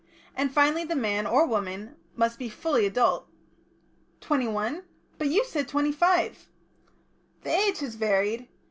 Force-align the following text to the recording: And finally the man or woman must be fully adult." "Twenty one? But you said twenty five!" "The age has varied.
And 0.35 0.51
finally 0.51 0.83
the 0.83 0.95
man 0.95 1.27
or 1.27 1.45
woman 1.45 1.95
must 2.15 2.39
be 2.39 2.49
fully 2.49 2.87
adult." 2.87 3.27
"Twenty 4.19 4.47
one? 4.47 4.81
But 5.19 5.27
you 5.27 5.45
said 5.45 5.67
twenty 5.67 5.91
five!" 5.91 6.49
"The 7.43 7.51
age 7.55 7.81
has 7.81 7.93
varied. 7.93 8.47